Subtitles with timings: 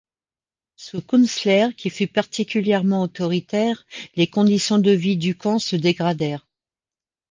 [0.77, 3.85] Sous Künstler, qui fut particulièrement autoritaire,
[4.15, 6.47] les conditions de vie du camp se dégradèrent.